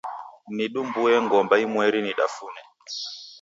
[0.55, 2.61] Nidumbue ngomba imweri nidafune.